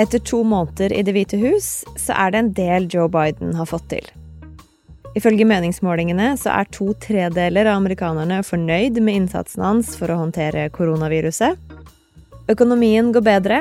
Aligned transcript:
Etter 0.00 0.18
to 0.18 0.38
måneder 0.48 0.92
i 0.96 1.02
Det 1.04 1.12
hvite 1.12 1.36
hus 1.36 1.82
så 2.00 2.14
er 2.16 2.32
det 2.32 2.40
en 2.40 2.54
del 2.56 2.86
Joe 2.88 3.10
Biden 3.12 3.52
har 3.58 3.68
fått 3.68 3.90
til. 3.92 4.06
Ifølge 5.18 5.44
meningsmålingene 5.44 6.30
så 6.40 6.54
er 6.54 6.70
to 6.72 6.94
tredeler 7.02 7.68
av 7.68 7.82
amerikanerne 7.82 8.38
fornøyd 8.46 8.96
med 9.04 9.18
innsatsen 9.18 9.60
hans 9.66 9.90
for 10.00 10.08
å 10.08 10.16
håndtere 10.22 10.70
koronaviruset. 10.72 11.58
Økonomien 12.48 13.10
går 13.12 13.26
bedre, 13.26 13.58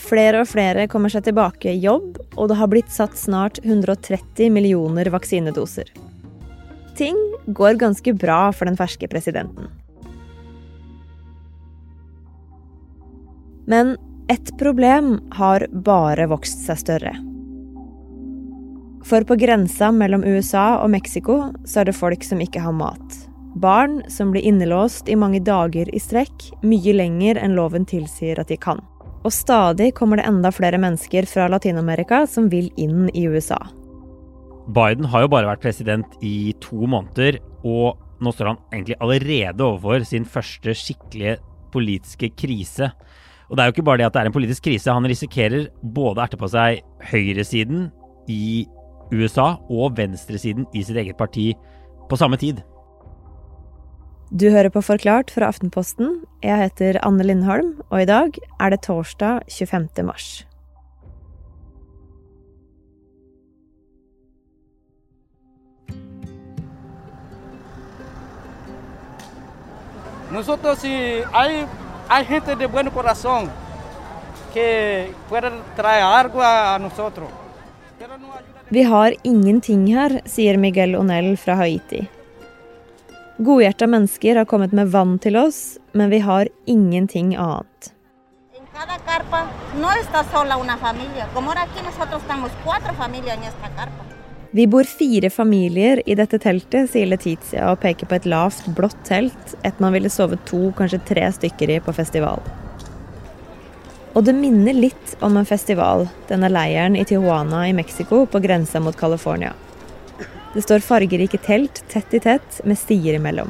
flere 0.00 0.40
og 0.40 0.48
flere 0.48 0.86
kommer 0.88 1.12
seg 1.12 1.26
tilbake 1.26 1.74
i 1.74 1.82
jobb, 1.82 2.16
og 2.38 2.48
det 2.48 2.56
har 2.56 2.70
blitt 2.72 2.94
satt 2.94 3.18
snart 3.18 3.60
130 3.60 4.48
millioner 4.54 5.10
vaksinedoser. 5.12 5.90
Ting 6.96 7.18
går 7.52 7.76
ganske 7.82 8.14
bra 8.16 8.46
for 8.56 8.70
den 8.70 8.78
ferske 8.80 9.10
presidenten. 9.12 9.68
Men 13.68 13.94
ett 14.32 14.58
problem 14.58 15.20
har 15.30 15.66
bare 15.84 16.24
vokst 16.30 16.64
seg 16.64 16.78
større. 16.80 17.12
For 19.04 19.26
på 19.28 19.36
grensa 19.36 19.90
mellom 19.92 20.24
USA 20.24 20.78
og 20.80 20.88
Mexico 20.94 21.36
så 21.68 21.82
er 21.82 21.90
det 21.90 21.98
folk 21.98 22.24
som 22.24 22.40
ikke 22.40 22.62
har 22.64 22.72
mat. 22.72 23.18
Barn 23.60 23.98
som 24.08 24.30
blir 24.32 24.46
innelåst 24.48 25.10
i 25.12 25.18
mange 25.18 25.42
dager 25.44 25.90
i 25.92 26.00
strekk, 26.00 26.46
mye 26.64 26.94
lenger 26.96 27.42
enn 27.42 27.58
loven 27.58 27.84
tilsier 27.84 28.40
at 28.40 28.48
de 28.48 28.56
kan. 28.56 28.80
Og 29.22 29.34
stadig 29.34 29.90
kommer 29.98 30.18
det 30.18 30.24
enda 30.30 30.48
flere 30.54 30.80
mennesker 30.80 31.28
fra 31.28 31.50
Latin-Amerika 31.52 32.22
som 32.30 32.48
vil 32.48 32.70
inn 32.80 33.10
i 33.12 33.26
USA. 33.28 33.60
Biden 34.72 35.10
har 35.12 35.26
jo 35.26 35.32
bare 35.34 35.50
vært 35.50 35.66
president 35.66 36.16
i 36.24 36.54
to 36.62 36.86
måneder, 36.88 37.36
og 37.66 38.00
nå 38.22 38.32
står 38.32 38.54
han 38.54 38.62
egentlig 38.72 38.96
allerede 39.02 39.66
overfor 39.66 40.06
sin 40.08 40.24
første 40.24 40.72
skikkelige 40.78 41.36
politiske 41.74 42.32
krise. 42.38 42.94
Og 43.52 43.58
det 43.58 43.62
er 43.62 43.68
jo 43.68 43.74
ikke 43.74 43.84
bare 43.84 44.00
det 44.00 44.06
at 44.06 44.14
det 44.16 44.20
er 44.22 44.28
en 44.30 44.32
politisk 44.32 44.64
krise, 44.64 44.88
han 44.88 45.04
risikerer 45.04 45.66
både 45.84 46.22
å 46.22 46.24
erte 46.24 46.38
på 46.40 46.48
seg 46.48 46.78
høyresiden 47.10 47.90
i 48.32 48.64
USA 49.12 49.58
og 49.68 49.98
venstresiden 49.98 50.64
i 50.72 50.80
sitt 50.80 50.96
eget 50.96 51.18
parti 51.20 51.50
på 52.08 52.16
samme 52.16 52.38
tid. 52.40 52.62
Du 54.32 54.46
hører 54.48 54.72
på 54.72 54.80
Forklart 54.80 55.28
fra 55.34 55.50
Aftenposten. 55.52 56.22
Jeg 56.40 56.56
heter 56.62 56.96
Anne 57.04 57.26
Lindholm, 57.28 57.74
og 57.90 58.00
i 58.00 58.08
dag 58.08 58.40
er 58.56 58.72
det 58.72 58.80
torsdag 58.88 59.44
25. 59.52 60.00
mars. 60.08 60.46
Nosotros 70.32 70.80
si 70.80 71.20
hay, 71.36 71.66
hay 72.12 72.24
gente 72.26 72.56
de 72.56 72.66
buen 72.66 72.90
corazón 72.90 73.48
que 74.52 75.14
puede 75.30 75.50
traer 75.76 76.02
algo 76.02 76.42
a 76.42 76.78
nosotros. 76.78 77.28
Vi 78.68 78.82
har 78.82 79.14
ingenting 79.22 79.86
her, 79.96 80.20
sier 80.24 80.58
Miguel 80.58 80.94
Onel 80.96 81.36
fra 81.38 81.54
Haiti. 81.54 82.06
Godhjerta 83.38 83.86
mennesker 83.86 84.36
har 84.36 84.44
kommet 84.44 84.72
med 84.72 84.90
vann 84.92 85.18
til 85.18 85.36
oss, 85.36 85.78
men 85.92 86.10
vi 86.10 86.18
har 86.18 86.48
ingenting 86.66 87.36
annet. 87.36 87.92
Vi 94.54 94.66
bor 94.66 94.84
fire 94.84 95.30
familier 95.30 96.02
i 96.08 96.14
dette 96.14 96.36
teltet, 96.38 96.90
sier 96.92 97.08
Letizia 97.08 97.70
og 97.72 97.78
peker 97.80 98.04
på 98.04 98.18
et 98.18 98.26
lavt, 98.28 98.66
blått 98.76 98.98
telt, 99.08 99.54
et 99.64 99.78
man 99.80 99.94
ville 99.96 100.12
sove 100.12 100.36
to, 100.44 100.66
kanskje 100.76 101.00
tre 101.08 101.24
stykker 101.32 101.72
i 101.72 101.78
på 101.80 101.94
festival. 101.96 102.44
Og 104.12 104.26
det 104.28 104.36
minner 104.36 104.76
litt 104.76 105.16
om 105.24 105.40
en 105.40 105.48
festival, 105.48 106.04
denne 106.28 106.52
leiren 106.52 107.00
i 107.00 107.06
Tijuana 107.08 107.64
i 107.70 107.72
Mexico, 107.72 108.26
på 108.28 108.44
grensa 108.44 108.80
mot 108.84 109.00
California. 109.00 109.54
Det 110.52 110.68
står 110.68 110.84
fargerike 110.84 111.40
telt 111.40 111.80
tett 111.88 112.12
i 112.12 112.20
tett, 112.20 112.60
med 112.68 112.76
stier 112.76 113.16
imellom. 113.16 113.48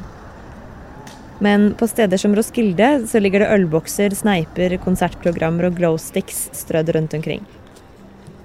Men 1.43 1.73
på 1.75 1.91
steder 1.91 2.17
som 2.17 2.37
Roskilde 2.39 3.09
så 3.11 3.19
ligger 3.19 3.43
det 3.43 3.55
ølbokser, 3.57 4.15
sneiper, 4.15 4.79
konsertprogrammer 4.85 5.67
og 5.67 5.83
glowsticks 5.83 6.53
strødd 6.55 6.95
rundt 6.95 7.19
omkring. 7.19 7.43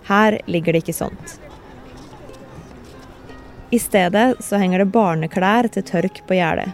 Her 0.10 0.42
ligger 0.50 0.74
det 0.74 0.88
ikke 0.88 1.04
sånt. 1.06 1.38
I 3.68 3.80
stedet 3.80 4.38
så 4.40 4.56
henger 4.62 4.80
det 4.80 4.94
barneklær 4.96 5.68
til 5.68 5.84
tørk 5.84 6.22
på 6.28 6.38
gjerdet. 6.38 6.70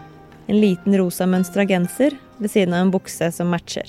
En 0.45 0.59
liten 0.61 0.93
rosa 0.99 1.25
mønstra 1.25 1.65
genser 1.65 2.13
ved 2.37 2.51
siden 2.53 2.75
av 2.75 2.83
en 2.83 2.91
bukse 2.93 3.31
som 3.33 3.49
matcher. 3.49 3.87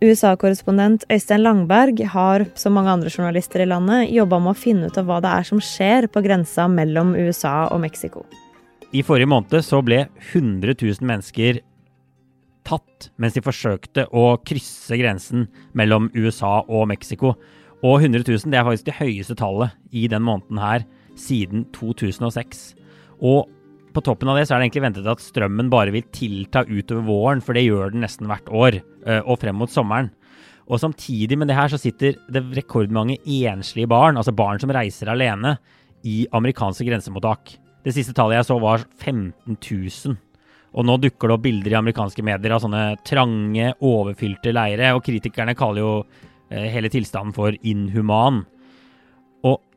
USA-korrespondent 0.00 1.02
Øystein 1.10 1.42
Langberg 1.42 1.98
har, 2.12 2.44
som 2.54 2.76
mange 2.78 2.92
andre 2.94 3.10
journalister 3.10 3.64
i 3.64 3.66
landet, 3.66 4.12
jobba 4.14 4.38
med 4.38 4.54
å 4.54 4.60
finne 4.60 4.86
ut 4.86 5.00
av 5.00 5.08
hva 5.10 5.18
det 5.24 5.32
er 5.40 5.48
som 5.48 5.58
skjer 5.60 6.06
på 6.12 6.22
grensa 6.24 6.68
mellom 6.70 7.16
USA 7.18 7.66
og 7.66 7.82
Mexico. 7.82 8.22
I 8.94 9.02
forrige 9.06 9.32
måned 9.32 9.66
så 9.66 9.82
ble 9.82 10.04
100 10.30 10.78
000 10.78 11.02
mennesker 11.10 11.60
tatt 12.62 13.10
mens 13.18 13.34
de 13.34 13.42
forsøkte 13.42 14.06
å 14.14 14.36
krysse 14.46 14.94
grensen 15.02 15.48
mellom 15.74 16.12
USA 16.14 16.60
og 16.62 16.86
Mexico. 16.94 17.34
Og 17.82 18.06
100 18.06 18.22
000 18.22 18.54
det 18.54 18.62
er 18.62 18.66
faktisk 18.70 18.86
det 18.86 18.98
høyeste 19.02 19.38
tallet 19.42 19.74
i 19.90 20.06
den 20.06 20.22
måneden 20.22 20.62
her 20.62 20.86
siden 21.18 21.66
2006. 21.76 22.62
Og 23.20 23.48
på 23.90 24.02
toppen 24.06 24.30
av 24.30 24.38
det 24.38 24.46
så 24.46 24.54
er 24.54 24.60
det 24.60 24.68
egentlig 24.68 24.84
ventet 24.86 25.10
at 25.10 25.22
strømmen 25.22 25.70
bare 25.72 25.92
vil 25.94 26.06
tilta 26.14 26.62
utover 26.68 27.06
våren, 27.08 27.42
for 27.42 27.56
det 27.56 27.66
gjør 27.66 27.94
den 27.94 28.04
nesten 28.04 28.30
hvert 28.30 28.48
år, 28.54 28.78
eh, 29.06 29.20
og 29.24 29.40
frem 29.42 29.58
mot 29.58 29.72
sommeren. 29.72 30.12
Og 30.70 30.78
samtidig 30.78 31.36
med 31.38 31.50
det 31.50 31.58
her 31.58 31.70
så 31.72 31.80
sitter 31.80 32.14
det 32.30 32.44
rekordmange 32.54 33.18
enslige 33.26 33.90
barn, 33.90 34.16
altså 34.20 34.34
barn 34.36 34.60
som 34.62 34.70
reiser 34.70 35.10
alene, 35.10 35.58
i 36.06 36.24
amerikanske 36.32 36.86
grensemottak. 36.86 37.56
Det 37.84 37.92
siste 37.92 38.14
tallet 38.16 38.38
jeg 38.38 38.48
så 38.48 38.56
var 38.62 38.84
15 39.02 39.58
000. 39.58 40.16
Og 40.70 40.86
nå 40.86 40.96
dukker 41.02 41.28
det 41.28 41.34
opp 41.34 41.42
bilder 41.44 41.74
i 41.74 41.78
amerikanske 41.80 42.24
medier 42.24 42.54
av 42.54 42.62
sånne 42.62 42.84
trange, 43.04 43.72
overfylte 43.82 44.54
leire, 44.54 44.94
og 44.94 45.02
kritikerne 45.04 45.56
kaller 45.58 45.82
jo 45.82 45.92
eh, 46.48 46.70
hele 46.70 46.92
tilstanden 46.92 47.34
for 47.36 47.56
inhuman. 47.66 48.44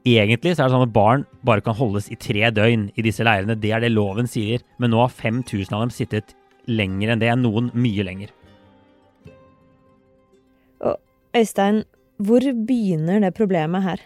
Egentlig 0.04 0.52
så 0.58 0.66
er 0.66 0.68
det 0.68 0.76
sånn 0.76 0.86
at 0.90 0.96
barn 0.96 1.22
bare 1.48 1.64
kan 1.64 1.78
holdes 1.78 2.10
i 2.12 2.18
tre 2.20 2.50
døgn 2.52 2.90
i 3.00 3.06
disse 3.06 3.24
leirene. 3.24 3.56
Det 3.56 3.72
er 3.72 3.84
det 3.84 3.94
loven 3.94 4.28
sier. 4.28 4.64
Men 4.76 4.92
nå 4.92 5.00
har 5.00 5.14
5000 5.16 5.72
av 5.72 5.86
dem 5.86 5.94
sittet 5.96 6.34
lenger 6.68 7.14
enn 7.14 7.22
det. 7.24 7.30
Noen 7.40 7.70
mye 7.72 8.04
lenger. 8.04 8.34
Og 10.84 11.00
Øystein, 11.40 11.86
hvor 12.20 12.44
begynner 12.68 13.24
det 13.24 13.32
problemet 13.38 13.88
her? 13.88 14.04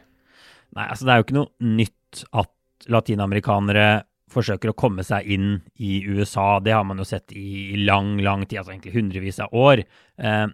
Nei, 0.77 0.85
altså 0.85 1.07
det 1.07 1.13
er 1.15 1.17
jo 1.17 1.25
ikke 1.25 1.39
noe 1.39 1.73
nytt 1.79 2.23
at 2.43 2.53
latinamerikanere 2.93 3.89
forsøker 4.29 4.69
å 4.69 4.77
komme 4.77 5.01
seg 5.07 5.25
inn 5.33 5.51
i 5.81 6.03
USA. 6.05 6.59
Det 6.61 6.77
har 6.77 6.85
man 6.85 7.01
jo 7.01 7.09
sett 7.09 7.33
i 7.33 7.73
lang, 7.87 8.19
lang 8.21 8.45
tid, 8.45 8.61
altså 8.61 8.75
egentlig 8.75 8.93
hundrevis 8.99 9.41
av 9.41 9.55
år. 9.55 9.81
Eh, 10.21 10.47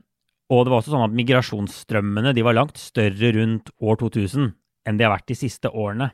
og 0.54 0.64
det 0.64 0.72
var 0.72 0.80
også 0.80 0.94
sånn 0.94 1.08
at 1.10 1.16
migrasjonsstrømmene 1.20 2.32
de 2.38 2.44
var 2.46 2.56
langt 2.56 2.80
større 2.80 3.34
rundt 3.36 3.74
år 3.84 4.00
2000 4.00 4.54
enn 4.88 5.00
de 5.00 5.08
har 5.08 5.14
vært 5.16 5.32
de 5.32 5.38
siste 5.38 5.72
årene. 5.72 6.12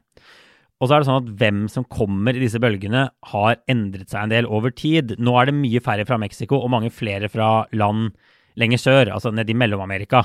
Og 0.79 0.87
så 0.87 0.95
er 0.95 1.01
det 1.01 1.09
sånn 1.09 1.23
at 1.25 1.31
hvem 1.41 1.63
som 1.71 1.85
kommer 1.91 2.37
i 2.37 2.41
disse 2.41 2.59
bølgene, 2.63 3.09
har 3.33 3.57
endret 3.71 4.11
seg 4.11 4.25
en 4.25 4.31
del 4.31 4.47
over 4.47 4.71
tid. 4.71 5.17
Nå 5.19 5.33
er 5.35 5.49
det 5.49 5.57
mye 5.57 5.81
færre 5.83 6.05
fra 6.07 6.19
Mexico 6.21 6.61
og 6.61 6.71
mange 6.71 6.91
flere 6.93 7.27
fra 7.31 7.65
land 7.75 8.13
lenger 8.59 8.79
sør, 8.79 9.11
altså 9.15 9.33
nede 9.35 9.51
i 9.51 9.57
Mellom-Amerika. 9.59 10.23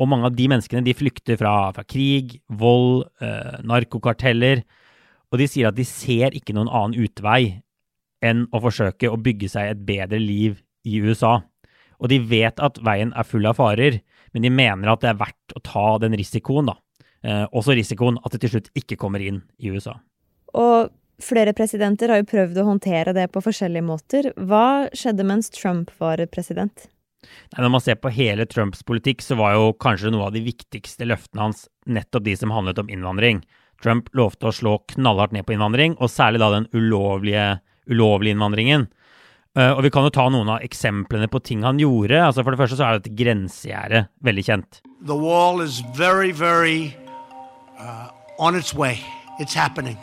Og 0.00 0.08
mange 0.08 0.30
av 0.30 0.36
de 0.36 0.46
menneskene 0.48 0.84
de 0.86 0.94
flykter 0.96 1.38
fra, 1.40 1.72
fra 1.74 1.84
krig, 1.84 2.38
vold, 2.48 3.08
øh, 3.20 3.58
narkokarteller. 3.66 4.62
Og 5.30 5.42
de 5.42 5.48
sier 5.50 5.68
at 5.68 5.78
de 5.78 5.86
ser 5.86 6.38
ikke 6.38 6.54
noen 6.56 6.70
annen 6.70 7.02
utvei 7.02 7.58
enn 8.24 8.46
å 8.54 8.60
forsøke 8.62 9.10
å 9.10 9.18
bygge 9.20 9.50
seg 9.50 9.72
et 9.72 9.82
bedre 9.88 10.20
liv 10.22 10.60
i 10.86 11.02
USA. 11.02 11.40
Og 12.00 12.12
de 12.12 12.20
vet 12.30 12.62
at 12.62 12.78
veien 12.84 13.10
er 13.12 13.26
full 13.28 13.44
av 13.48 13.58
farer, 13.58 13.98
men 14.32 14.46
de 14.46 14.54
mener 14.54 14.88
at 14.88 15.02
det 15.02 15.10
er 15.10 15.20
verdt 15.20 15.56
å 15.58 15.64
ta 15.66 15.86
den 16.00 16.14
risikoen, 16.16 16.70
da 16.70 16.78
også 17.20 17.74
risikoen 17.76 18.16
at 18.24 18.32
det 18.32 18.40
til 18.44 18.54
slutt 18.54 18.70
ikke 18.78 18.96
kommer 18.96 19.20
inn 19.20 19.42
i 19.60 19.68
USA. 19.68 19.98
Og 20.56 20.88
flere 21.20 21.52
presidenter 21.56 22.08
har 22.08 22.22
jo 22.22 22.30
prøvd 22.30 22.62
å 22.62 22.68
håndtere 22.70 23.12
det 23.16 23.26
på 23.34 23.42
forskjellige 23.44 23.84
måter. 23.86 24.30
Hva 24.36 24.88
skjedde 24.96 25.26
mens 25.28 25.52
Trump 25.52 25.92
var 26.00 26.22
president? 26.32 26.88
Nei, 27.52 27.60
når 27.60 27.72
man 27.74 27.82
ser 27.84 27.98
på 28.00 28.12
hele 28.14 28.46
Trumps 28.48 28.82
politikk, 28.86 29.22
så 29.24 29.36
var 29.38 29.56
jo 29.56 29.72
kanskje 29.76 30.12
noe 30.14 30.28
av 30.28 30.36
de 30.36 30.42
viktigste 30.44 31.08
løftene 31.08 31.50
hans 31.50 31.66
nettopp 31.86 32.24
de 32.26 32.36
som 32.38 32.54
handlet 32.54 32.80
om 32.80 32.88
innvandring. 32.92 33.42
Trump 33.82 34.08
lovte 34.16 34.48
å 34.48 34.54
slå 34.54 34.78
knallhardt 34.94 35.34
ned 35.36 35.46
på 35.48 35.56
innvandring, 35.56 35.96
og 36.00 36.12
særlig 36.12 36.40
da 36.42 36.50
den 36.54 36.68
ulovlige, 36.76 37.60
ulovlige 37.90 38.36
innvandringen. 38.36 38.88
Uh, 39.58 39.72
og 39.74 39.82
vi 39.82 39.90
kan 39.90 40.06
jo 40.06 40.12
ta 40.14 40.28
noen 40.30 40.52
av 40.54 40.64
eksemplene 40.64 41.26
på 41.28 41.40
ting 41.42 41.64
han 41.66 41.80
gjorde. 41.82 42.20
Altså 42.22 42.44
For 42.46 42.54
det 42.54 42.60
første 42.60 42.78
så 42.78 42.86
er 42.86 43.00
dette 43.00 43.16
grensegjerde 43.18 44.04
veldig 44.22 44.44
kjent. 44.46 44.82
The 45.02 45.16
wall 45.16 45.60
is 45.64 45.80
very, 45.96 46.30
very 46.30 46.94
uh, 47.80 48.08
on 48.38 48.56
its 48.56 48.74
way. 48.74 48.98
It's 49.40 49.54
happening. 49.54 49.98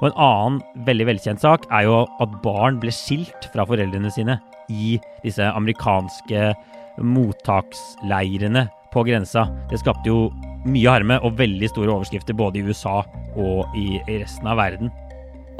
Og 0.00 0.10
En 0.10 0.16
annen 0.20 0.58
veldig 0.86 1.06
velkjent 1.08 1.40
sak 1.40 1.64
er 1.72 1.86
jo 1.86 2.02
at 2.20 2.40
barn 2.44 2.80
ble 2.82 2.92
skilt 2.92 3.48
fra 3.54 3.64
foreldrene 3.68 4.10
sine 4.12 4.36
i 4.68 4.98
disse 5.22 5.46
amerikanske 5.46 6.50
mottaksleirene 7.00 8.66
på 8.92 9.04
grensa. 9.08 9.46
Det 9.70 9.80
skapte 9.80 10.10
jo 10.10 10.28
mye 10.66 10.90
harme 10.90 11.18
og 11.24 11.38
veldig 11.38 11.70
store 11.70 11.94
overskrifter 11.94 12.36
både 12.36 12.60
i 12.60 12.66
USA 12.66 12.98
og 13.36 13.76
i, 13.78 14.00
resten 14.08 14.48
av 14.50 14.60
verden. 14.60 14.92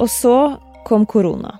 Og 0.01 0.09
så 0.11 0.57
kom 0.85 1.07
korona. 1.09 1.55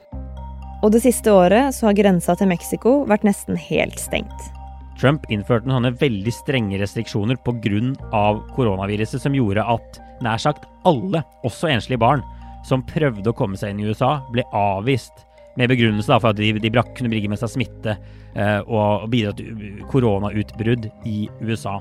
Og 0.86 0.92
det 0.94 1.02
siste 1.02 1.34
året 1.34 1.74
så 1.74 1.90
har 1.90 1.98
grensa 1.98 2.36
til 2.38 2.52
Mexico 2.52 3.00
vært 3.10 3.26
nesten 3.26 3.58
helt 3.58 3.98
stengt. 4.02 4.52
Trump 4.98 5.28
innførte 5.30 5.70
noen 5.70 5.94
veldig 5.94 6.34
strenge 6.34 6.80
restriksjoner 6.82 7.38
pga. 7.46 8.24
koronaviruset, 8.56 9.22
som 9.22 9.36
gjorde 9.36 9.64
at 9.64 10.02
nær 10.26 10.42
sagt 10.42 10.66
alle, 10.86 11.22
også 11.46 11.70
enslige 11.70 12.02
barn, 12.02 12.24
som 12.66 12.86
prøvde 12.86 13.30
å 13.30 13.38
komme 13.38 13.58
seg 13.58 13.74
inn 13.74 13.86
i 13.86 13.90
USA, 13.92 14.18
ble 14.34 14.44
avvist 14.52 15.26
med 15.58 15.70
begrunnelse 15.70 16.20
for 16.20 16.32
at 16.32 16.40
de, 16.40 16.54
de 16.62 16.72
kunne 16.72 17.12
bringe 17.12 17.30
med 17.30 17.40
seg 17.42 17.54
smitte 17.54 17.98
eh, 18.36 18.60
og 18.66 19.08
bidra 19.10 19.34
til 19.38 19.84
koronautbrudd 19.90 20.90
i 21.06 21.28
USA. 21.42 21.80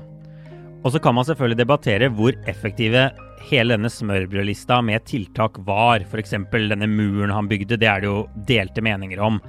Og 0.85 0.93
så 0.93 1.01
kan 1.01 1.17
man 1.17 1.25
selvfølgelig 1.27 1.59
debattere 1.59 2.09
hvor 2.13 2.37
effektive 2.49 3.09
hele 3.49 3.75
denne 3.75 3.89
smørbrødlista 3.91 4.79
med 4.85 5.05
tiltak 5.09 5.57
var. 5.67 6.05
F.eks. 6.05 6.35
denne 6.53 6.89
muren 6.89 7.33
han 7.33 7.49
bygde, 7.49 7.79
det 7.81 7.89
er 7.89 8.03
det 8.03 8.09
jo 8.09 8.23
delte 8.47 8.83
meninger 8.85 9.21
om. 9.23 9.41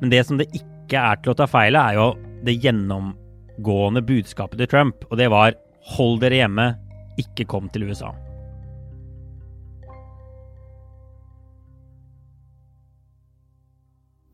Men 0.00 0.12
det 0.12 0.22
som 0.26 0.40
det 0.40 0.48
ikke 0.54 1.02
er 1.02 1.20
til 1.20 1.34
å 1.34 1.38
ta 1.38 1.48
feil 1.50 1.76
av, 1.78 1.90
er 1.90 1.98
jo 1.98 2.08
det 2.46 2.58
gjennomgående 2.62 4.02
budskapet 4.06 4.60
til 4.62 4.70
Trump. 4.70 5.04
Og 5.10 5.18
det 5.20 5.30
var 5.32 5.58
hold 5.96 6.20
dere 6.22 6.42
hjemme, 6.42 6.70
ikke 7.20 7.46
kom 7.48 7.68
til 7.72 7.88
USA. 7.90 8.12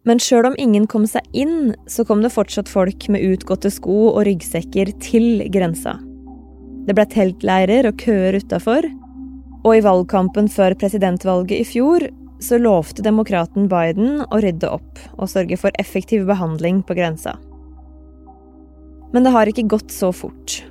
Men 0.03 0.19
sjøl 0.19 0.49
om 0.49 0.57
ingen 0.59 0.89
kom 0.91 1.05
seg 1.07 1.23
inn, 1.31 1.75
så 1.87 2.03
kom 2.07 2.25
det 2.25 2.33
fortsatt 2.35 2.71
folk 2.71 3.07
med 3.13 3.23
utgåtte 3.23 3.71
sko 3.71 4.09
og 4.17 4.25
ryggsekker 4.27 4.91
til 5.03 5.45
grensa. 5.55 5.95
Det 6.83 6.97
ble 6.99 7.07
teltleirer 7.07 7.87
og 7.87 8.01
køer 8.03 8.41
utafor. 8.43 8.89
Og 9.63 9.77
i 9.77 9.85
valgkampen 9.85 10.49
før 10.51 10.75
presidentvalget 10.75 11.63
i 11.63 11.69
fjor 11.69 12.09
så 12.43 12.59
lovte 12.59 13.05
demokraten 13.07 13.69
Biden 13.71 14.25
å 14.27 14.41
rydde 14.43 14.73
opp 14.75 14.99
og 15.15 15.31
sørge 15.31 15.61
for 15.61 15.71
effektiv 15.79 16.27
behandling 16.27 16.83
på 16.83 16.99
grensa. 16.99 17.37
Men 19.13 19.25
det 19.25 19.33
har 19.35 19.47
ikke 19.47 19.69
gått 19.69 19.93
så 19.93 20.13
fort. 20.13 20.63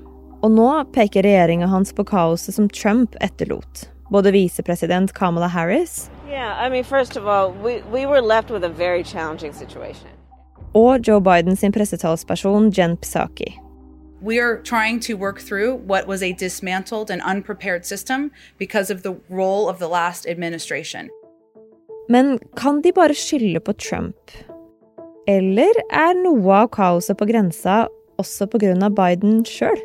Og 0.41 0.51
nå 0.51 0.69
peker 0.95 1.23
regjeringa 1.23 1.69
hans 1.69 1.93
på 1.93 2.05
kaoset 2.07 2.55
som 2.57 2.69
Trump 2.69 3.15
etterlot. 3.21 3.87
Både 4.11 4.33
visepresident 4.33 5.13
Kamala 5.13 5.47
Harris 5.47 6.09
yeah, 6.31 6.65
I 6.65 6.69
mean, 6.69 6.85
all, 7.27 7.51
we, 7.51 7.81
we 7.91 8.05
og 10.73 11.07
Joe 11.07 11.19
Biden 11.19 11.55
sin 11.55 11.71
pressetalsperson 11.71 12.71
Jen 12.71 12.97
Psaki. 12.97 13.57
We 14.21 14.39
are 14.39 14.61
trying 14.63 14.99
to 15.01 15.17
work 15.17 15.39
through 15.39 15.75
what 15.87 16.07
was 16.07 16.23
a 16.23 16.31
dismantled 16.31 17.11
and 17.11 17.21
unprepared 17.21 17.85
system 17.85 18.31
because 18.57 18.93
of 18.93 19.01
the 19.01 19.15
role 19.29 19.69
of 19.69 19.79
the 19.79 19.87
last 19.87 20.25
administration. 20.27 21.09
Men 22.09 22.39
kan 22.55 22.81
de 22.81 22.91
bare 22.91 23.13
skylde 23.13 23.59
på 23.59 23.73
Trump? 23.73 24.31
Eller 25.27 25.73
er 25.91 26.13
noe 26.23 26.53
av 26.53 26.67
kaoset 26.67 27.17
på 27.17 27.25
grensa 27.25 27.87
også 28.21 28.47
pga. 28.51 28.75
Biden 28.89 29.41
sjøl? 29.45 29.81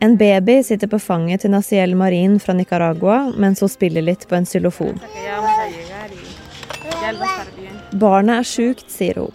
En 0.00 0.16
baby 0.16 0.62
sitter 0.62 0.86
på 0.86 0.98
fanget 0.98 1.42
til 1.42 1.50
Naciel 1.50 1.96
Marin 1.98 2.38
fra 2.40 2.54
Nicaragua 2.54 3.32
mens 3.36 3.60
hun 3.60 3.68
spiller 3.68 4.04
litt 4.06 4.28
på 4.30 4.38
en 4.38 4.46
xylofon. 4.46 5.00
Barnet 7.98 8.38
er 8.38 8.46
sjukt, 8.46 8.86
sier 8.94 9.18
hun. 9.24 9.34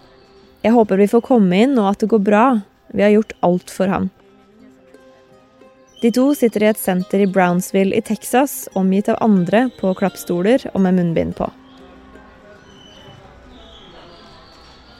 Jeg 0.63 0.71
håper 0.71 1.01
vi 1.01 1.09
får 1.11 1.25
komme 1.27 1.57
inn 1.65 1.75
og 1.75 1.89
at 1.89 2.03
det 2.03 2.07
går 2.13 2.21
bra. 2.23 2.43
Vi 2.95 3.03
har 3.03 3.11
gjort 3.11 3.33
alt 3.43 3.71
for 3.73 3.91
ham. 3.91 4.09
De 6.03 6.11
to 6.11 6.29
sitter 6.35 6.63
i 6.63 6.69
et 6.71 6.79
senter 6.79 7.23
i 7.23 7.27
Brownsville 7.27 7.95
i 7.95 8.03
Texas, 8.03 8.69
omgitt 8.75 9.07
av 9.11 9.21
andre 9.23 9.69
på 9.79 9.93
klappstoler 9.95 10.65
og 10.73 10.81
med 10.83 10.97
munnbind 10.99 11.35
på. 11.37 11.47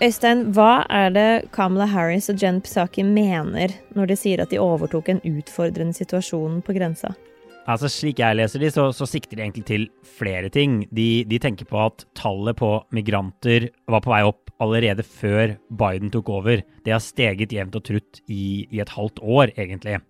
Øystein, 0.04 0.50
hva 0.56 0.84
er 0.92 1.12
det 1.16 1.28
Kamala 1.56 1.88
Harris 1.88 2.28
og 2.32 2.40
Jen 2.44 2.60
Psaki 2.64 3.06
mener 3.08 3.72
når 3.96 4.10
de 4.12 4.18
sier 4.20 4.44
at 4.44 4.52
de 4.52 4.60
overtok 4.60 5.12
en 5.12 5.22
utfordrende 5.24 5.96
situasjon 5.96 6.60
på 6.64 6.76
grensa? 6.76 7.14
Altså, 7.64 7.88
Slik 7.88 8.20
jeg 8.20 8.36
leser 8.36 8.60
de, 8.60 8.70
så, 8.74 8.90
så 8.92 9.08
sikter 9.08 9.40
de 9.40 9.46
egentlig 9.46 9.64
til 9.70 9.86
flere 10.18 10.50
ting. 10.52 10.82
De, 10.92 11.24
de, 11.30 11.40
tenker 11.40 11.68
på 11.70 11.80
at 11.80 12.04
tallet 12.18 12.58
på 12.60 12.76
migranter 12.96 13.70
var 13.88 14.04
på 14.04 14.12
vei 14.12 14.24
opp 14.28 14.52
allerede 14.64 15.06
før 15.08 15.56
Biden 15.72 16.12
tok 16.12 16.32
over. 16.34 16.64
Det 16.84 16.92
har 16.92 17.04
steget 17.04 17.56
jevnt 17.56 17.78
og 17.80 17.86
trutt 17.88 18.20
i, 18.28 18.68
i 18.68 18.82
et 18.84 18.92
halvt 18.92 19.24
år, 19.24 19.54
egentlig. 19.56 20.02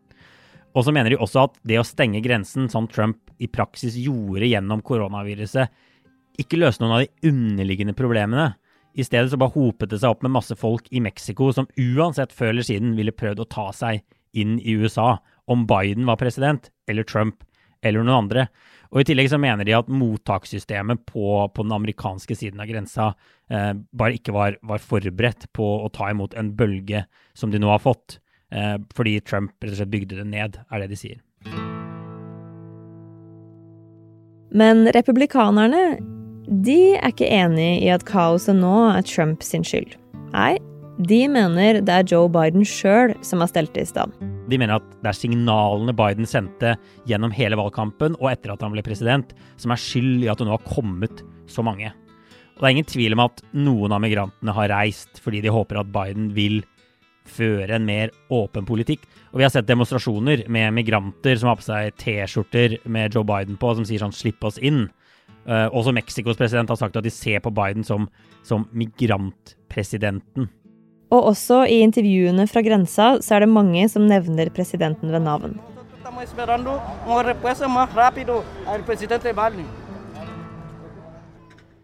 Og 0.74 0.88
så 0.88 0.94
mener 0.96 1.14
de 1.14 1.20
også 1.22 1.46
at 1.46 1.60
det 1.70 1.78
å 1.78 1.86
stenge 1.86 2.24
grensen, 2.26 2.66
som 2.74 2.90
Trump 2.90 3.22
i 3.38 3.50
praksis 3.52 4.00
gjorde 4.02 4.50
gjennom 4.50 4.82
koronaviruset, 4.86 5.70
ikke 6.42 6.58
løste 6.58 6.82
noen 6.82 6.96
av 6.96 7.04
de 7.04 7.30
underliggende 7.30 7.94
problemene. 7.94 8.56
I 8.98 9.06
stedet 9.06 9.30
så 9.30 9.38
bare 9.42 9.54
hopet 9.54 9.94
det 9.94 10.02
seg 10.02 10.14
opp 10.14 10.26
med 10.26 10.34
masse 10.34 10.58
folk 10.58 10.90
i 10.94 11.02
Mexico 11.06 11.52
som 11.54 11.70
uansett 11.78 12.34
før 12.34 12.56
eller 12.56 12.66
siden 12.66 12.98
ville 12.98 13.14
prøvd 13.14 13.42
å 13.42 13.50
ta 13.50 13.68
seg 13.74 14.02
inn 14.38 14.58
i 14.58 14.74
USA, 14.82 15.20
om 15.50 15.66
Biden 15.68 16.06
var 16.08 16.20
president, 16.22 16.70
eller 16.90 17.04
Trump, 17.08 17.44
eller 17.84 18.04
noen 18.04 18.26
andre. 18.26 18.48
Og 18.94 19.02
I 19.02 19.08
tillegg 19.10 19.32
så 19.32 19.40
mener 19.42 19.66
de 19.66 19.74
at 19.76 19.90
mottakssystemet 19.90 21.02
på, 21.10 21.26
på 21.50 21.66
den 21.66 21.74
amerikanske 21.74 22.38
siden 22.38 22.62
av 22.62 22.70
grensa 22.70 23.10
eh, 23.50 23.72
bare 23.92 24.20
ikke 24.20 24.36
var, 24.36 24.60
var, 24.62 24.84
forberedt 24.84 25.50
på 25.58 25.70
å 25.82 25.90
ta 25.94 26.12
imot 26.14 26.38
en 26.38 26.54
bølge 26.56 27.06
som 27.34 27.52
de 27.52 27.62
nå 27.62 27.72
har 27.74 27.82
fått, 27.82 28.20
eh, 28.54 28.78
fordi 28.96 29.18
Trump 29.26 29.56
rett 29.64 29.74
og 29.74 29.82
slett 29.82 29.94
bygde 29.94 30.20
det 30.22 30.28
ned, 30.30 30.60
er 30.70 30.84
det 30.84 30.92
de 30.94 31.00
sier. 31.00 31.24
Men 34.54 34.86
republikanerne 34.94 35.98
de 36.44 36.94
er 37.00 37.10
ikke 37.10 37.32
enig 37.32 37.82
i 37.82 37.90
at 37.90 38.06
kaoset 38.06 38.56
nå 38.60 38.76
er 38.92 39.02
Trump 39.08 39.42
sin 39.42 39.66
skyld. 39.66 39.96
Nei, 40.36 40.60
de 41.10 41.24
mener 41.32 41.82
det 41.82 41.98
er 41.98 42.08
Joe 42.12 42.30
Biden 42.30 42.68
sjøl 42.68 43.16
som 43.26 43.42
har 43.42 43.50
stelt 43.50 43.74
det 43.74 43.88
i 43.88 43.90
stand. 43.90 44.33
De 44.50 44.60
mener 44.60 44.76
at 44.78 44.88
det 45.02 45.12
er 45.12 45.18
signalene 45.18 45.96
Biden 45.96 46.28
sendte 46.28 46.76
gjennom 47.10 47.34
hele 47.36 47.58
valgkampen 47.60 48.18
og 48.20 48.30
etter 48.32 48.54
at 48.54 48.64
han 48.66 48.74
ble 48.76 48.84
president, 48.86 49.32
som 49.58 49.74
er 49.74 49.82
skyld 49.82 50.26
i 50.26 50.30
at 50.32 50.42
det 50.42 50.48
nå 50.48 50.58
har 50.58 50.68
kommet 50.68 51.24
så 51.48 51.64
mange. 51.66 51.94
Og 52.54 52.62
Det 52.62 52.68
er 52.68 52.76
ingen 52.76 52.92
tvil 52.92 53.16
om 53.16 53.24
at 53.24 53.42
noen 53.56 53.96
av 53.96 54.04
migrantene 54.04 54.54
har 54.56 54.72
reist 54.74 55.22
fordi 55.24 55.42
de 55.42 55.54
håper 55.54 55.80
at 55.82 55.92
Biden 55.94 56.30
vil 56.36 56.62
føre 57.24 57.78
en 57.78 57.86
mer 57.88 58.12
åpen 58.34 58.66
politikk. 58.68 59.06
Og 59.32 59.40
vi 59.40 59.46
har 59.46 59.54
sett 59.54 59.70
demonstrasjoner 59.70 60.46
med 60.52 60.76
migranter 60.76 61.40
som 61.40 61.50
har 61.50 61.60
på 61.60 61.66
seg 61.66 61.96
T-skjorter 62.02 62.78
med 62.92 63.16
Joe 63.16 63.26
Biden 63.28 63.58
på, 63.58 63.72
som 63.76 63.88
sier 63.88 64.04
sånn 64.04 64.14
'slipp 64.14 64.44
oss 64.44 64.60
inn'. 64.60 64.90
Uh, 65.48 65.68
også 65.76 65.92
Mexicos 65.92 66.38
president 66.38 66.70
har 66.70 66.80
sagt 66.80 66.96
at 66.96 67.04
de 67.04 67.12
ser 67.12 67.40
på 67.40 67.52
Biden 67.52 67.84
som, 67.84 68.08
som 68.44 68.68
migrantpresidenten. 68.72 70.50
Og 71.14 71.30
også 71.30 71.64
i 71.70 71.84
intervjuene 71.86 72.48
fra 72.50 72.64
grensa 72.66 73.14
så 73.22 73.38
er 73.38 73.46
det 73.46 73.54
mange 73.54 73.86
som 73.92 74.08
nevner 74.10 74.50
presidenten 74.54 75.14
ved 75.14 75.22
navn. 75.28 75.60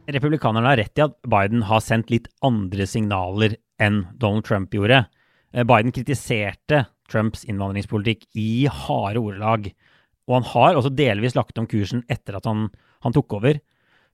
Republikanerne 0.09 0.71
har 0.71 0.79
rett 0.81 0.97
i 0.97 1.05
at 1.05 1.15
Biden 1.29 1.65
har 1.69 1.83
sendt 1.85 2.09
litt 2.09 2.25
andre 2.45 2.87
signaler 2.89 3.53
enn 3.81 4.07
Donald 4.17 4.47
Trump 4.47 4.73
gjorde. 4.73 5.03
Eh, 5.53 5.65
Biden 5.67 5.93
kritiserte 5.93 6.87
Trumps 7.09 7.45
innvandringspolitikk 7.45 8.25
i 8.37 8.65
harde 8.65 9.21
ordelag. 9.21 9.69
Og 10.29 10.39
han 10.39 10.47
har 10.53 10.77
også 10.77 10.93
delvis 10.93 11.37
lagt 11.37 11.57
om 11.61 11.69
kursen 11.69 12.01
etter 12.09 12.37
at 12.37 12.49
han, 12.49 12.67
han 13.05 13.13
tok 13.13 13.37
over. 13.37 13.61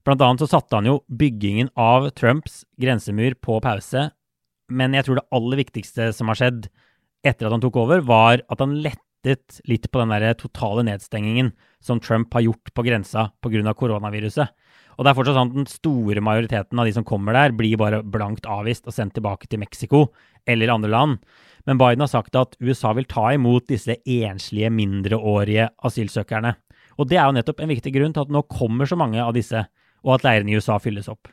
Blant 0.04 0.22
annet 0.22 0.44
så 0.44 0.50
satte 0.52 0.76
han 0.76 0.88
jo 0.88 1.00
byggingen 1.08 1.72
av 1.80 2.10
Trumps 2.16 2.62
grensemur 2.80 3.36
på 3.40 3.58
pause. 3.64 4.10
Men 4.68 4.96
jeg 4.96 5.06
tror 5.06 5.20
det 5.20 5.28
aller 5.36 5.62
viktigste 5.62 6.10
som 6.16 6.30
har 6.32 6.40
skjedd 6.40 6.68
etter 7.26 7.48
at 7.48 7.54
han 7.54 7.62
tok 7.62 7.78
over, 7.80 8.02
var 8.06 8.42
at 8.42 8.62
han 8.62 8.78
lettet 8.82 9.60
litt 9.66 9.88
på 9.90 10.02
den 10.02 10.14
der 10.14 10.36
totale 10.38 10.84
nedstengingen 10.86 11.52
som 11.82 12.00
Trump 12.02 12.34
har 12.34 12.44
gjort 12.46 12.72
på 12.74 12.84
grensa 12.86 13.30
pga. 13.42 13.74
koronaviruset. 13.74 14.52
Og 14.96 15.04
det 15.04 15.10
er 15.10 15.16
fortsatt 15.18 15.36
sånn 15.36 15.50
at 15.50 15.56
den 15.58 15.68
store 15.68 16.22
majoriteten 16.24 16.80
av 16.80 16.88
de 16.88 16.94
som 16.96 17.04
kommer 17.04 17.36
der, 17.36 17.52
blir 17.52 17.76
bare 17.76 18.00
blankt 18.02 18.46
avvist 18.48 18.86
og 18.88 18.94
sendt 18.96 19.16
tilbake 19.18 19.48
til 19.50 19.60
Mexico 19.60 20.06
eller 20.48 20.72
andre 20.72 20.90
land. 20.90 21.18
Men 21.66 21.80
Biden 21.80 22.04
har 22.04 22.12
sagt 22.12 22.38
at 22.38 22.56
USA 22.62 22.94
vil 22.96 23.08
ta 23.10 23.28
imot 23.34 23.66
disse 23.68 23.98
enslige 24.06 24.70
mindreårige 24.72 25.68
asylsøkerne. 25.84 26.54
Og 26.96 27.10
det 27.10 27.18
er 27.18 27.26
jo 27.28 27.36
nettopp 27.36 27.60
en 27.60 27.74
viktig 27.74 27.92
grunn 27.92 28.14
til 28.16 28.24
at 28.24 28.32
nå 28.32 28.46
kommer 28.48 28.88
så 28.88 28.96
mange 28.96 29.20
av 29.20 29.34
disse, 29.36 29.66
og 30.06 30.16
at 30.16 30.24
leirene 30.24 30.54
i 30.54 30.56
USA 30.56 30.78
fylles 30.80 31.10
opp. 31.12 31.28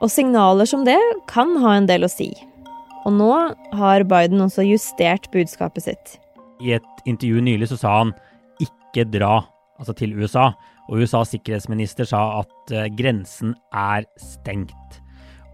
Og 0.00 0.08
signaler 0.08 0.68
som 0.68 0.86
det 0.86 0.98
kan 1.28 1.52
ha 1.60 1.76
en 1.76 1.88
del 1.88 2.06
å 2.06 2.10
si. 2.10 2.30
Og 3.04 3.14
nå 3.16 3.30
har 3.76 4.04
Biden 4.08 4.42
også 4.44 4.64
justert 4.66 5.28
budskapet 5.32 5.88
sitt. 5.88 6.16
I 6.60 6.76
et 6.76 7.06
intervju 7.08 7.40
nylig 7.44 7.70
så 7.70 7.78
sa 7.80 7.98
han 7.98 8.12
'ikke 8.60 9.08
dra', 9.12 9.44
altså 9.78 9.96
til 9.96 10.12
USA. 10.16 10.52
Og 10.90 11.04
USAs 11.04 11.30
sikkerhetsminister 11.30 12.04
sa 12.04 12.40
at 12.40 12.72
eh, 12.72 12.88
grensen 12.88 13.54
er 13.72 14.04
stengt. 14.18 14.99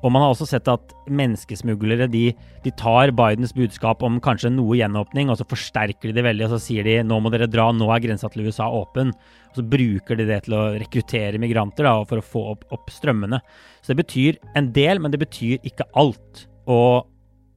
Og 0.04 0.12
man 0.12 0.22
har 0.22 0.32
også 0.32 0.46
sett 0.48 0.68
at 0.68 0.92
menneskesmuglere 1.08 2.06
de, 2.12 2.28
de, 2.64 2.72
tar 2.78 3.12
Bidens 3.16 3.54
budskap 3.56 4.04
om 4.06 4.18
kanskje 4.22 4.52
noe 4.52 4.76
gjenåpning, 4.78 5.30
og 5.32 5.38
så 5.40 5.46
forsterker 5.48 6.10
de 6.10 6.16
det 6.18 6.26
veldig. 6.26 6.46
Og 6.46 6.54
så 6.54 6.60
sier 6.66 6.86
de 6.86 6.98
nå 7.06 7.18
må 7.22 7.32
dere 7.32 7.48
dra, 7.50 7.70
nå 7.72 7.88
er 7.94 8.04
grensa 8.04 8.30
til 8.32 8.46
USA 8.46 8.68
åpen. 8.68 9.14
Og 9.50 9.60
så 9.60 9.64
bruker 9.64 10.20
de 10.20 10.28
det 10.28 10.42
til 10.46 10.58
å 10.58 10.66
rekruttere 10.76 11.40
migranter 11.42 11.88
da, 11.88 11.96
for 12.08 12.20
å 12.20 12.26
få 12.34 12.44
opp, 12.52 12.66
opp 12.76 12.92
strømmene. 12.92 13.40
Så 13.80 13.94
det 13.94 14.00
betyr 14.04 14.40
en 14.58 14.70
del, 14.76 15.00
men 15.02 15.14
det 15.14 15.22
betyr 15.24 15.64
ikke 15.66 15.88
alt. 15.96 16.46
Og 16.68 17.08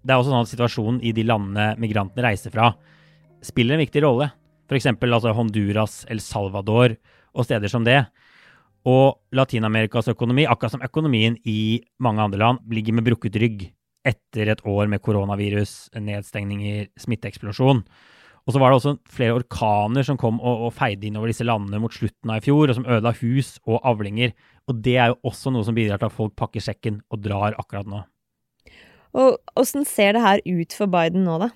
det 0.02 0.16
er 0.16 0.22
også 0.22 0.32
sånn 0.32 0.46
at 0.46 0.54
situasjonen 0.54 1.04
i 1.04 1.14
de 1.16 1.28
landene 1.28 1.74
migrantene 1.82 2.30
reiser 2.30 2.56
fra, 2.56 2.72
spiller 3.46 3.76
en 3.76 3.84
viktig 3.84 4.04
rolle. 4.06 4.32
F.eks. 4.70 4.88
Altså 4.96 5.36
Honduras, 5.36 6.04
El 6.10 6.22
Salvador 6.24 6.96
og 7.36 7.46
steder 7.46 7.72
som 7.72 7.86
det. 7.86 8.04
Og 8.88 9.20
Latin-Amerikas 9.36 10.08
økonomi, 10.14 10.46
akkurat 10.48 10.76
som 10.76 10.86
økonomien 10.86 11.36
i 11.48 11.82
mange 12.00 12.24
andre 12.24 12.40
land, 12.40 12.62
ligger 12.72 12.96
med 12.96 13.10
brukket 13.10 13.36
rygg 13.42 13.68
etter 14.08 14.54
et 14.54 14.64
år 14.68 14.88
med 14.88 15.04
koronavirus, 15.04 15.90
nedstengninger, 16.00 16.88
smitteeksplosjon. 17.00 17.84
Og 18.48 18.56
så 18.56 18.62
var 18.62 18.72
det 18.72 18.80
også 18.80 18.96
flere 19.12 19.36
orkaner 19.38 20.06
som 20.08 20.18
kom 20.18 20.40
og, 20.40 20.70
og 20.70 20.74
feide 20.74 21.06
innover 21.10 21.30
disse 21.30 21.46
landene 21.46 21.82
mot 21.84 21.94
slutten 21.94 22.32
av 22.32 22.40
i 22.40 22.46
fjor, 22.48 22.72
og 22.72 22.78
som 22.80 22.88
ødela 22.88 23.12
hus 23.20 23.58
og 23.68 23.84
avlinger. 23.86 24.32
Og 24.72 24.80
det 24.86 24.96
er 24.98 25.12
jo 25.12 25.20
også 25.30 25.52
noe 25.54 25.68
som 25.68 25.76
bidrar 25.78 26.00
til 26.02 26.10
at 26.10 26.16
folk 26.16 26.34
pakker 26.40 26.64
sekken 26.64 27.04
og 27.12 27.22
drar 27.26 27.58
akkurat 27.60 27.90
nå. 27.90 28.02
Og 29.20 29.38
åssen 29.60 29.86
ser 29.90 30.16
det 30.16 30.24
her 30.24 30.42
ut 30.46 30.76
for 30.78 30.90
Biden 30.90 31.26
nå, 31.28 31.38
da? 31.42 31.50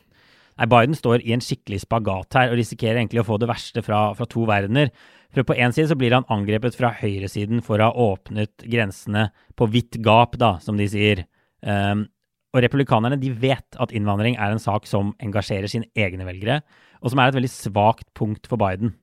Nei, 0.60 0.70
Biden 0.70 0.94
står 0.98 1.24
i 1.26 1.34
en 1.34 1.42
skikkelig 1.42 1.82
spagat 1.82 2.38
her 2.38 2.52
og 2.52 2.60
risikerer 2.60 3.00
egentlig 3.00 3.24
å 3.24 3.26
få 3.26 3.40
det 3.42 3.50
verste 3.50 3.82
fra, 3.86 4.06
fra 4.18 4.28
to 4.30 4.46
verdener. 4.50 4.92
For 5.34 5.46
på 5.48 5.58
én 5.58 5.74
side 5.74 5.90
så 5.90 5.98
blir 5.98 6.14
han 6.14 6.28
angrepet 6.32 6.78
fra 6.78 6.92
høyresiden 6.94 7.64
for 7.66 7.82
å 7.82 7.90
ha 7.90 8.08
åpnet 8.12 8.66
grensene 8.70 9.30
på 9.58 9.68
vidt 9.74 9.98
gap, 10.06 10.38
da, 10.42 10.56
som 10.62 10.78
de 10.78 10.88
sier. 10.90 11.26
Um, 11.66 12.06
og 12.54 12.62
republikanerne 12.62 13.18
de 13.18 13.32
vet 13.34 13.80
at 13.82 13.94
innvandring 13.98 14.38
er 14.38 14.54
en 14.54 14.62
sak 14.62 14.86
som 14.86 15.16
engasjerer 15.24 15.72
sine 15.72 15.90
egne 15.98 16.28
velgere, 16.28 16.60
og 17.02 17.12
som 17.12 17.22
er 17.22 17.32
et 17.32 17.38
veldig 17.40 17.50
svakt 17.50 18.12
punkt 18.18 18.46
for 18.50 18.62
Biden. 18.62 18.94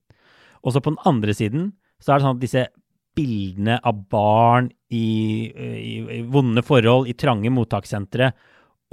Og 0.63 0.75
så 0.75 0.83
på 0.83 0.93
den 0.93 1.03
andre 1.09 1.35
siden 1.35 1.73
så 2.01 2.13
er 2.13 2.21
det 2.21 2.27
sånn 2.27 2.39
at 2.39 2.45
disse 2.45 2.65
bildene 3.19 3.81
av 3.83 4.05
barn 4.13 4.71
i, 4.95 5.51
i, 5.51 5.99
i 6.21 6.23
vonde 6.31 6.63
forhold, 6.65 7.11
i 7.11 7.17
trange 7.19 7.51
mottakssentre, 7.53 8.31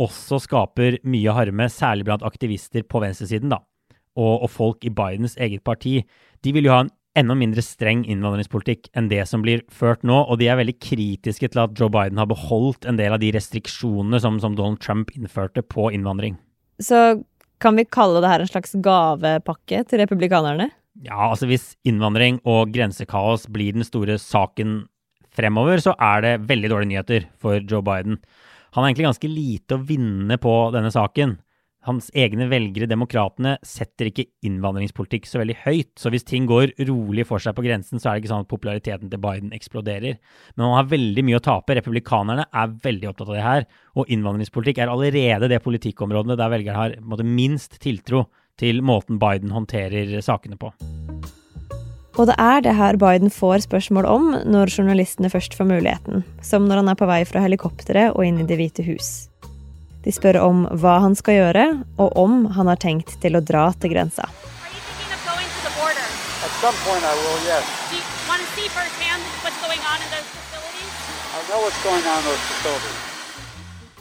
også 0.01 0.39
skaper 0.44 1.00
mye 1.10 1.34
harme, 1.34 1.70
særlig 1.74 2.06
blant 2.08 2.25
aktivister 2.25 2.86
på 2.86 3.01
venstresiden, 3.01 3.53
da. 3.53 3.62
Og, 4.17 4.44
og, 4.46 4.50
folk 4.50 4.86
i 4.86 4.94
Bidens 4.94 5.36
eget 5.38 5.62
parti. 5.65 6.00
De 6.41 6.53
vil 6.53 6.65
jo 6.65 6.74
ha 6.74 6.84
en 6.86 6.94
enda 7.17 7.36
mindre 7.38 7.63
streng 7.65 8.03
innvandringspolitikk 8.07 8.91
enn 8.97 9.09
det 9.12 9.24
som 9.29 9.43
blir 9.43 9.63
ført 9.74 10.03
nå, 10.07 10.19
og 10.27 10.39
de 10.41 10.50
er 10.51 10.59
veldig 10.59 10.77
kritiske 10.83 11.50
til 11.53 11.63
at 11.63 11.77
Joe 11.79 11.91
Biden 11.93 12.19
har 12.21 12.29
beholdt 12.29 12.88
en 12.89 13.00
del 13.00 13.15
av 13.15 13.21
de 13.24 13.31
restriksjonene 13.36 14.21
som, 14.24 14.38
som 14.43 14.57
Donald 14.57 14.81
Trump 14.83 15.13
innførte 15.17 15.63
på 15.65 15.89
innvandring. 15.95 16.38
Så 16.83 17.24
kan 17.63 17.77
vi 17.77 17.88
kalle 17.89 18.21
det 18.21 18.29
her 18.29 18.43
en 18.43 18.51
slags 18.51 18.75
gavepakke 18.86 19.81
til 19.89 20.03
republikanerne? 20.03 20.69
Ja, 21.05 21.31
altså 21.31 21.50
hvis 21.50 21.71
innvandring 21.86 22.39
og 22.47 22.71
grensekaos 22.74 23.47
blir 23.53 23.75
den 23.75 23.86
store 23.86 24.17
saken 24.21 24.83
fremover, 25.38 25.81
så 25.81 25.93
er 26.01 26.24
det 26.25 26.36
veldig 26.50 26.71
dårlige 26.74 26.91
nyheter 26.93 27.27
for 27.41 27.62
Joe 27.62 27.86
Biden. 27.86 28.17
Han 28.74 28.83
har 28.83 28.91
egentlig 28.91 29.09
ganske 29.09 29.29
lite 29.31 29.77
å 29.77 29.83
vinne 29.86 30.38
på 30.41 30.55
denne 30.74 30.93
saken 30.93 31.38
hans 31.88 32.10
egne 32.17 32.50
velgere, 32.51 32.89
demokratene, 32.89 33.56
setter 33.65 34.10
ikke 34.10 34.27
innvandringspolitikk 34.46 35.27
så 35.29 35.41
veldig 35.41 35.58
høyt. 35.63 35.94
Så 36.00 36.12
hvis 36.13 36.27
ting 36.27 36.48
går 36.50 36.75
rolig 36.89 37.25
for 37.29 37.44
seg 37.44 37.56
på 37.58 37.65
grensen, 37.65 38.01
så 38.01 38.12
er 38.12 38.17
det 38.17 38.25
ikke 38.25 38.34
sånn 38.34 38.46
at 38.46 38.51
populariteten 38.51 39.12
til 39.12 39.24
Biden 39.24 39.56
eksploderer. 39.56 40.20
Men 40.56 40.67
han 40.67 40.75
har 40.77 40.91
veldig 40.91 41.25
mye 41.27 41.39
å 41.39 41.46
tape. 41.48 41.77
Republikanerne 41.79 42.48
er 42.51 42.75
veldig 42.84 43.12
opptatt 43.12 43.32
av 43.32 43.38
det 43.39 43.48
her. 43.48 43.70
Og 43.98 44.12
innvandringspolitikk 44.13 44.84
er 44.84 44.94
allerede 44.94 45.51
det 45.51 45.63
politikkområdet 45.65 46.38
der 46.39 46.53
velgerne 46.53 46.84
har 46.84 47.00
måte, 47.01 47.25
minst 47.27 47.79
tiltro 47.84 48.27
til 48.58 48.82
måten 48.86 49.20
Biden 49.22 49.53
håndterer 49.53 50.17
sakene 50.25 50.58
på. 50.60 50.74
Og 52.17 52.25
det 52.25 52.36
er 52.41 52.63
det 52.65 52.74
her 52.74 52.98
Biden 52.98 53.29
får 53.29 53.67
spørsmål 53.67 54.08
om 54.10 54.32
når 54.50 54.74
journalistene 54.74 55.29
først 55.29 55.53
får 55.53 55.70
muligheten. 55.70 56.25
Som 56.41 56.65
når 56.65 56.82
han 56.82 56.89
er 56.94 56.98
på 56.98 57.10
vei 57.10 57.22
fra 57.29 57.44
helikopteret 57.46 58.15
og 58.15 58.25
inn 58.25 58.41
i 58.41 58.48
Det 58.50 58.58
hvite 58.58 58.86
hus. 58.88 59.29
De 60.08 60.14
spør 60.16 60.38
om 60.40 60.62
hva 60.80 61.02
han 61.04 61.18
skal 61.20 61.36
gjøre, 61.36 61.64
og 62.00 62.14
om 62.16 62.46
han 62.56 62.70
har 62.72 62.80
tenkt 62.80 63.18
til 63.20 63.36
å 63.36 63.42
dra 63.44 63.66
til 63.76 63.92
grensa. 63.92 64.24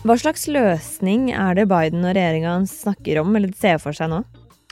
Hva 0.07 0.17
slags 0.23 0.47
løsning 0.47 1.27
er 1.35 1.59
det 1.59 1.67
Biden 1.75 2.07
og 2.07 2.15
regjeringa 2.15 2.55
snakker 2.71 3.25
om 3.25 3.35
eller 3.35 3.59
ser 3.59 3.83
for 3.83 3.99
seg 3.99 4.15
nå? 4.15 4.23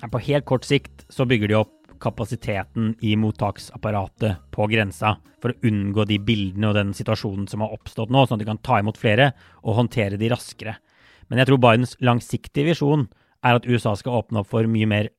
På 0.07 0.23
helt 0.23 0.47
kort 0.47 0.71
sikt 0.71 1.03
så 1.11 1.27
bygger 1.27 1.51
de 1.51 1.59
opp 1.65 1.75
kapasiteten 1.99 2.95
i 3.03 3.17
mottaksapparatet 3.19 4.53
på 4.55 4.71
grensa 4.71 5.17
for 5.43 5.51
å 5.51 5.67
unngå 5.67 6.07
de 6.07 6.23
bildene 6.23 6.71
og 6.71 6.79
den 6.79 6.95
situasjonen 6.95 7.51
som 7.51 7.67
har 7.67 7.75
oppstått 7.75 8.15
nå, 8.15 8.23
sånn 8.23 8.39
at 8.39 8.47
de 8.47 8.53
kan 8.55 8.63
ta 8.63 8.79
imot 8.79 9.03
flere 9.03 9.33
og 9.65 9.81
håndtere 9.83 10.21
de 10.21 10.31
raskere. 10.31 10.79
Men 11.29 11.41
jeg 11.41 11.51
tror 11.51 11.61
Bidens 11.63 11.95
langsiktige 12.05 12.71
visjon 12.73 13.07
er 13.45 13.59
at 13.59 13.69
USA 13.69 13.95
skal 13.99 14.21
åpne 14.21 14.43
opp 14.43 14.51
for 14.53 14.69
mye 14.71 14.89
mer 14.89 15.11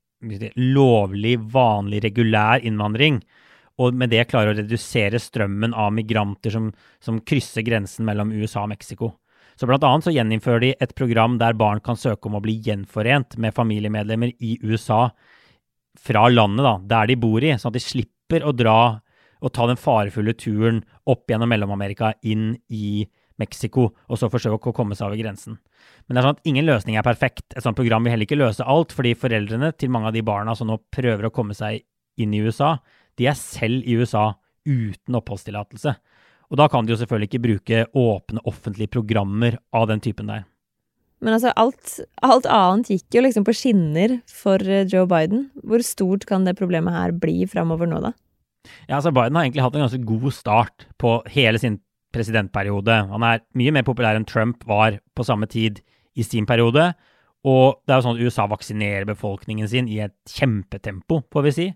lovlig, 0.56 1.36
vanlig, 1.54 2.02
regulær 2.06 2.64
innvandring. 2.66 3.20
Og 3.82 3.94
med 3.98 4.14
det 4.14 4.28
klare 4.32 4.54
å 4.54 4.58
redusere 4.58 5.20
strømmen 5.20 5.76
av 5.76 5.92
migranter 5.94 6.54
som, 6.54 6.72
som 7.04 7.20
krysser 7.22 7.66
grensen 7.68 8.08
mellom 8.08 8.32
USA 8.34 8.64
og 8.64 8.72
Mexico. 8.72 9.12
Så 9.56 9.68
blant 9.68 9.84
annet 9.88 10.08
så 10.08 10.14
gjeninnfører 10.16 10.64
de 10.64 10.74
et 10.84 10.96
program 10.96 11.38
der 11.40 11.56
barn 11.56 11.80
kan 11.84 12.00
søke 12.00 12.28
om 12.28 12.38
å 12.40 12.44
bli 12.44 12.58
gjenforent 12.64 13.38
med 13.40 13.56
familiemedlemmer 13.56 14.34
i 14.44 14.58
USA 14.64 15.10
fra 16.00 16.26
landet 16.28 16.66
da, 16.66 16.74
der 16.98 17.12
de 17.12 17.20
bor 17.20 17.44
i, 17.44 17.54
sånn 17.56 17.72
at 17.72 17.78
de 17.78 17.84
slipper 17.84 18.44
å 18.44 18.52
dra 18.56 18.80
og 19.46 19.54
ta 19.56 19.68
den 19.70 19.80
farefulle 19.80 20.34
turen 20.40 20.82
opp 21.08 21.30
gjennom 21.30 21.52
Mellom-Amerika 21.52 22.14
inn 22.28 22.56
i 22.68 23.06
Mexico, 23.42 23.89
og 24.08 24.20
så 24.20 24.30
forsøke 24.32 24.72
å 24.72 24.75
komme 24.75 24.96
seg 24.96 25.10
over 25.10 25.20
grensen. 25.20 25.58
Men 26.06 26.15
det 26.15 26.22
er 26.22 26.27
sånn 26.27 26.38
at 26.38 26.50
ingen 26.51 26.68
løsning 26.68 26.98
er 27.00 27.06
perfekt. 27.06 27.48
Et 27.54 27.63
sånt 27.63 27.77
program 27.77 28.06
vil 28.06 28.15
heller 28.15 28.27
ikke 28.27 28.39
løse 28.39 28.63
alt, 28.63 28.96
fordi 28.96 29.15
foreldrene 29.20 29.74
til 29.75 29.92
mange 29.94 30.12
av 30.12 30.15
de 30.15 30.24
barna 30.25 30.56
som 30.56 30.70
nå 30.72 30.80
prøver 30.96 31.27
å 31.27 31.34
komme 31.36 31.58
seg 31.58 31.84
inn 32.22 32.34
i 32.36 32.42
USA, 32.46 32.77
de 33.20 33.27
er 33.27 33.38
selv 33.39 33.84
i 33.84 33.98
USA 34.00 34.32
uten 34.65 35.20
oppholdstillatelse. 35.20 35.96
Og 36.51 36.60
da 36.60 36.68
kan 36.72 36.86
de 36.86 36.94
jo 36.94 37.00
selvfølgelig 37.00 37.32
ikke 37.32 37.46
bruke 37.46 37.86
åpne 37.98 38.44
offentlige 38.48 38.94
programmer 38.94 39.58
av 39.75 39.89
den 39.89 40.04
typen 40.04 40.30
der. 40.30 40.46
Men 41.24 41.38
altså, 41.38 41.54
alt, 41.58 41.96
alt, 42.25 42.46
annet 42.51 42.92
gikk 42.92 43.18
jo 43.18 43.24
liksom 43.24 43.46
på 43.48 43.56
skinner 43.56 44.20
for 44.30 44.62
eh, 44.62 44.86
Joe 44.92 45.08
Biden. 45.10 45.48
Hvor 45.65 45.82
stort 45.86 46.27
kan 46.30 46.46
det 46.46 46.58
problemet 46.60 46.94
her 46.94 47.15
bli 47.18 47.48
framover 47.50 47.89
nå, 47.89 48.01
da? 48.04 48.13
Ja, 48.89 48.98
altså 48.98 49.13
Biden 49.13 49.38
har 49.38 49.46
egentlig 49.46 49.63
hatt 49.63 49.77
en 49.77 49.86
ganske 49.86 50.06
god 50.06 50.34
start 50.36 50.88
på 51.01 51.18
hele 51.34 51.62
sin 51.62 51.80
presidentperiode. 52.16 52.96
Han 53.12 53.26
er 53.28 53.44
mye 53.58 53.74
mer 53.76 53.86
populær 53.88 54.18
enn 54.18 54.28
Trump 54.28 54.64
var 54.68 55.00
på 55.16 55.26
samme 55.28 55.50
tid 55.52 55.82
i 56.16 56.24
sin 56.24 56.48
periode. 56.48 56.94
Og 57.46 57.78
det 57.86 57.94
er 57.94 58.00
jo 58.00 58.06
sånn 58.08 58.18
at 58.18 58.26
USA 58.26 58.48
vaksinerer 58.50 59.06
befolkningen 59.10 59.70
sin 59.70 59.90
i 59.92 60.00
et 60.08 60.16
kjempetempo, 60.32 61.22
får 61.34 61.46
vi 61.46 61.54
si. 61.54 61.68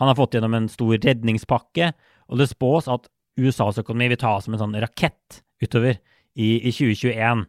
Han 0.00 0.08
har 0.08 0.16
fått 0.16 0.38
gjennom 0.38 0.54
en 0.56 0.70
stor 0.72 0.94
redningspakke, 0.94 1.90
og 2.30 2.40
det 2.40 2.48
spås 2.48 2.88
at 2.88 3.10
USAs 3.38 3.80
økonomi 3.82 4.12
vil 4.12 4.20
ta 4.20 4.36
som 4.42 4.54
en 4.54 4.62
sånn 4.62 4.78
rakett 4.80 5.42
utover 5.62 5.98
i, 6.38 6.56
i 6.62 6.72
2021. 6.72 7.44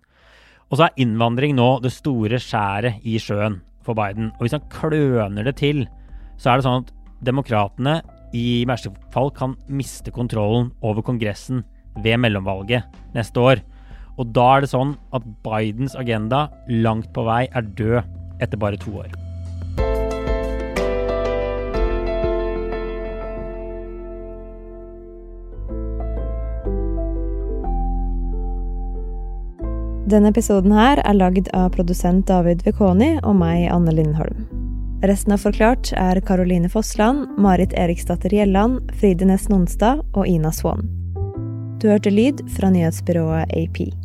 Og 0.70 0.78
så 0.78 0.86
er 0.86 1.02
innvandring 1.02 1.56
nå 1.58 1.70
det 1.84 1.94
store 1.94 2.42
skjæret 2.42 3.06
i 3.08 3.18
sjøen 3.22 3.60
for 3.86 3.98
Biden. 3.98 4.34
Og 4.38 4.46
hvis 4.46 4.58
han 4.58 4.68
kløner 4.74 5.48
det 5.48 5.56
til, 5.62 5.86
så 6.38 6.52
er 6.52 6.60
det 6.60 6.68
sånn 6.68 6.84
at 6.84 6.94
demokratene 7.26 8.00
i 8.38 8.64
verste 8.70 8.92
fall 9.14 9.32
kan 9.34 9.56
miste 9.72 10.14
kontrollen 10.14 10.70
over 10.86 11.06
Kongressen 11.06 11.64
ved 12.04 12.20
mellomvalget 12.24 13.00
neste 13.16 13.40
år. 13.40 13.64
Og 14.20 14.34
da 14.36 14.50
er 14.56 14.66
det 14.66 14.74
sånn 14.74 14.98
at 15.16 15.26
Bidens 15.46 15.96
agenda 15.96 16.48
langt 16.68 17.12
på 17.16 17.24
vei 17.28 17.46
er 17.56 17.68
død 17.80 18.04
etter 18.44 18.60
bare 18.60 18.80
to 18.80 19.00
år. 19.04 19.12
Denne 30.10 30.32
episoden 30.34 30.74
her 30.74 30.98
er 31.06 31.14
lagd 31.14 31.52
av 31.54 31.70
produsent 31.76 32.26
David 32.26 32.64
Vekoni 32.66 33.20
og 33.20 33.36
meg, 33.38 33.68
Anne 33.70 33.94
Lindholm. 33.94 34.48
Resten 35.06 35.36
av 35.36 35.44
Forklart 35.46 35.94
er 35.96 36.20
Caroline 36.26 36.72
Fossland, 36.72 37.38
Marit 37.38 37.76
Eriksdatter 37.78 38.34
Gjelland, 38.34 38.90
Fride 39.00 39.30
Næss 39.30 39.48
Nonstad 39.54 40.02
og 40.12 40.26
Ina 40.28 40.52
Swann. 40.52 40.99
Du 41.80 41.88
hørte 41.88 42.12
lyd 42.12 42.42
fra 42.58 42.70
nyhetsbyrået 42.70 43.56
AP. 43.56 43.99